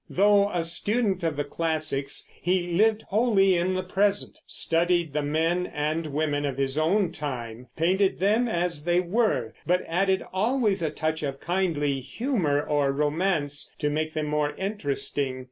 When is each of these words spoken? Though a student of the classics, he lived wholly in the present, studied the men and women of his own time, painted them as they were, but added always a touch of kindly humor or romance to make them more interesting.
Though 0.09 0.49
a 0.51 0.63
student 0.63 1.23
of 1.23 1.35
the 1.35 1.43
classics, 1.43 2.27
he 2.41 2.71
lived 2.71 3.03
wholly 3.09 3.55
in 3.55 3.75
the 3.75 3.83
present, 3.83 4.39
studied 4.47 5.13
the 5.13 5.21
men 5.21 5.67
and 5.71 6.07
women 6.07 6.43
of 6.43 6.57
his 6.57 6.75
own 6.75 7.11
time, 7.11 7.67
painted 7.75 8.17
them 8.19 8.47
as 8.47 8.85
they 8.85 8.99
were, 8.99 9.53
but 9.67 9.83
added 9.87 10.23
always 10.33 10.81
a 10.81 10.89
touch 10.89 11.21
of 11.21 11.39
kindly 11.39 11.99
humor 11.99 12.63
or 12.63 12.91
romance 12.91 13.75
to 13.77 13.91
make 13.91 14.13
them 14.13 14.25
more 14.25 14.55
interesting. 14.55 15.39